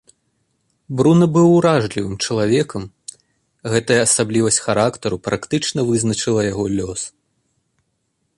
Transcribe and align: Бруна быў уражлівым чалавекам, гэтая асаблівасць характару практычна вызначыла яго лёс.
Бруна 0.99 1.25
быў 1.35 1.47
уражлівым 1.57 2.15
чалавекам, 2.25 2.83
гэтая 3.75 3.99
асаблівасць 4.07 4.59
характару 4.69 5.17
практычна 5.29 5.79
вызначыла 5.91 6.41
яго 6.51 6.65
лёс. 6.79 7.01